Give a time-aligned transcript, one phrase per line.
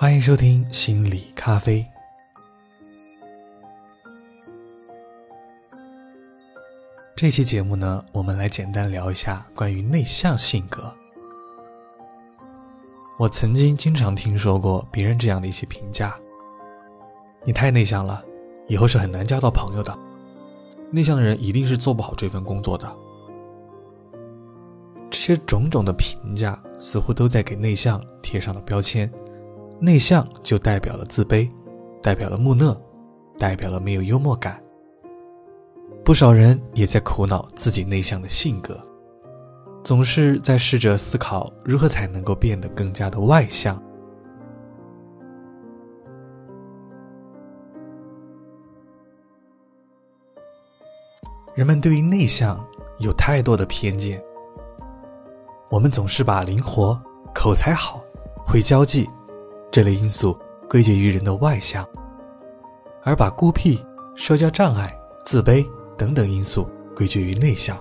[0.00, 1.84] 欢迎收听心理咖啡。
[7.16, 10.94] 这期节目呢，我们来简单聊一下关于内向性格。
[13.18, 16.16] 我曾经经常听说过别人这样的一些评价：
[17.44, 18.24] 你太内向了，
[18.68, 19.98] 以后是很难交到朋友的。
[20.92, 22.88] 内向的人一定是做不好这份工作的。
[25.10, 29.12] 这些种种的评价，似乎都在给内向贴上了标签。
[29.80, 31.48] 内向就代表了自卑，
[32.02, 32.76] 代表了木讷，
[33.38, 34.60] 代表了没有幽默感。
[36.04, 38.80] 不少人也在苦恼自己内向的性格，
[39.84, 43.80] 总是在试着思考如何才能够变得更加的外向。
[51.54, 52.64] 人们对于内向
[52.98, 54.22] 有太多的偏见，
[55.70, 57.00] 我们总是把灵活、
[57.34, 58.00] 口才好、
[58.46, 59.08] 会交际。
[59.78, 60.36] 这类因素
[60.68, 61.88] 归结于人的外向，
[63.04, 63.80] 而把孤僻、
[64.16, 64.92] 社交障碍、
[65.24, 65.64] 自卑
[65.96, 67.78] 等等因素归结于内向。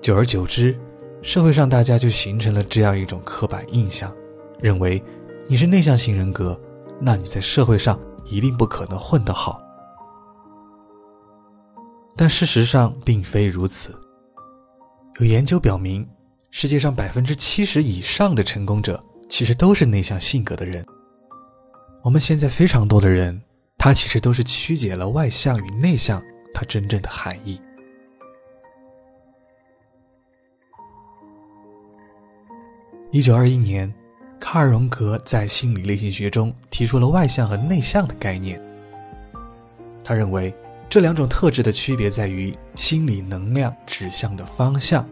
[0.00, 0.74] 久而久之，
[1.20, 4.10] 社会上大家就形成了这样一种刻板印象，
[4.58, 5.04] 认为
[5.46, 6.58] 你是内向型人格，
[6.98, 9.60] 那你在社会上一定不可能混得好。
[12.16, 13.94] 但事实上并非如此。
[15.20, 16.08] 有研究表明，
[16.50, 18.98] 世界上百分之七十以上的成功者。
[19.28, 20.84] 其实都是内向性格的人。
[22.02, 23.40] 我们现在非常多的人，
[23.78, 26.22] 他其实都是曲解了外向与内向
[26.52, 27.60] 它真正的含义。
[33.10, 33.92] 一九二一年，
[34.40, 38.60] 卡尔·荣格在心理类型学中提出了外向和内向的概念。
[40.02, 40.54] 他认为
[40.90, 45.08] 这两种特质的区别在于心理能量指向的方向。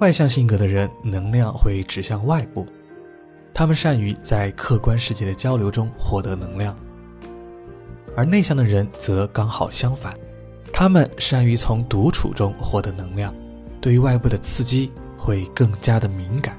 [0.00, 2.64] 外向性格的人能量会指向外部，
[3.52, 6.72] 他们善于在客观世界的交流中获得能量；
[8.16, 10.16] 而内向的人则刚好相反，
[10.72, 13.34] 他们善于从独处中获得能量，
[13.80, 16.56] 对于外部的刺激会更加的敏感。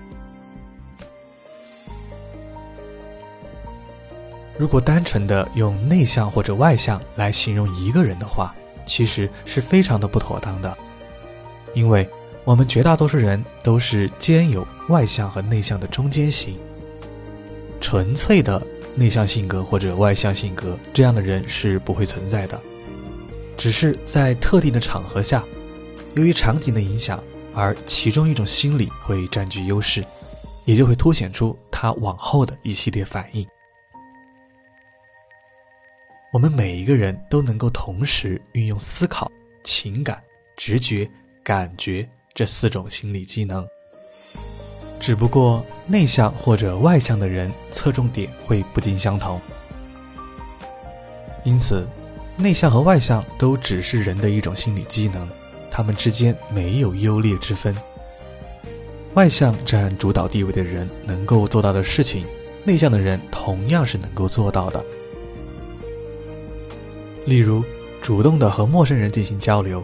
[4.57, 8.53] 如果单纯的用内向或者外向来形容一个人的话，
[8.85, 10.77] 其实是非常的不妥当的，
[11.73, 12.05] 因为。
[12.49, 16.57] 我们绝大多数人都是兼有外向和内向的中间型。
[17.79, 18.59] 纯粹的
[18.95, 22.59] 内向性格或者外向性格这样的人是不会存在的，
[23.55, 25.45] 只是在特定的场合下，
[26.15, 27.23] 由于场景的影响，
[27.53, 30.03] 而其中一种心理会占据优势，
[30.65, 33.47] 也就会凸显出他往后的一系列反应。
[36.33, 39.31] 我们每一个人都能够同时运用思考、
[39.63, 40.19] 情感、
[40.57, 41.07] 直觉、
[41.43, 42.09] 感觉。
[42.33, 43.67] 这四种心理机能，
[44.99, 49.39] 只不过内向或者外向的人侧重点会不尽相同。
[51.43, 51.87] 因此，
[52.37, 55.27] 内向和外向都只是人的一种心理机能，
[55.71, 57.75] 他们之间没有优劣之分。
[59.15, 62.25] 外向占主导地位的人能够做到的事情，
[62.63, 64.83] 内向的人同样是能够做到的。
[67.25, 67.63] 例如，
[68.01, 69.83] 主动的和陌生人进行交流。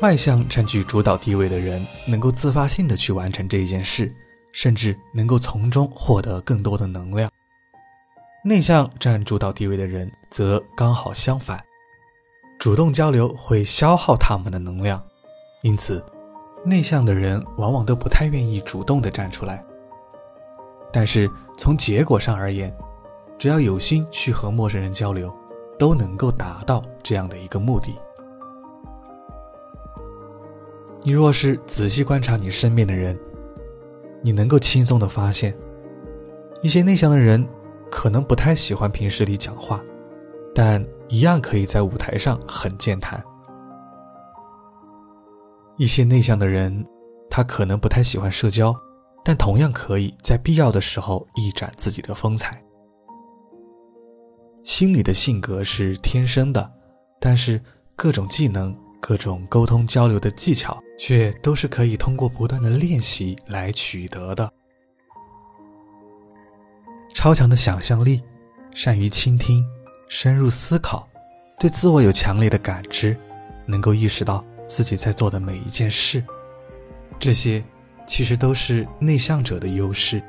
[0.00, 4.10] 外向占据主导地位的人，能够自发性的去完成这一件事，
[4.50, 7.30] 甚至能够从中获得更多的能量。
[8.42, 11.62] 内向占主导地位的人则刚好相反，
[12.58, 15.02] 主动交流会消耗他们的能量，
[15.62, 16.02] 因此，
[16.64, 19.62] 内向的人往往都不太愿意主动的站出来。
[20.90, 22.74] 但是从结果上而言，
[23.38, 25.30] 只要有心去和陌生人交流，
[25.78, 27.94] 都能够达到这样的一个目的。
[31.02, 33.18] 你若是仔细观察你身边的人，
[34.22, 35.56] 你能够轻松的发现，
[36.62, 37.46] 一些内向的人
[37.90, 39.80] 可能不太喜欢平时里讲话，
[40.54, 43.18] 但一样可以在舞台上很健谈；
[45.78, 46.86] 一些内向的人，
[47.30, 48.76] 他可能不太喜欢社交，
[49.24, 52.62] 但同样可以在必要的时候一展自己的风采。
[54.62, 56.70] 心理的性格是天生的，
[57.18, 57.58] 但是
[57.96, 58.76] 各种技能。
[59.10, 64.48] 各种沟通交流的技巧，却都是可以通过不断的练习来取得的。
[67.12, 68.22] 超强的想象力，
[68.72, 69.66] 善于倾听，
[70.08, 71.08] 深入思考，
[71.58, 73.16] 对自我有强烈的感知，
[73.66, 76.22] 能够意识到自己在做的每一件事，
[77.18, 77.60] 这些
[78.06, 80.22] 其实都是内向者的优势。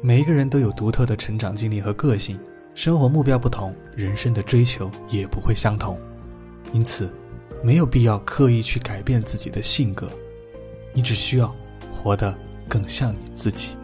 [0.00, 2.38] 每一个人都有独特的成长经历和个性，
[2.76, 5.98] 生活目标不同，人生的追求也不会相同，
[6.72, 7.12] 因此。
[7.62, 10.10] 没有必要刻意去改变自己的性格，
[10.92, 11.54] 你只需要
[11.90, 12.34] 活得
[12.68, 13.76] 更像你自己。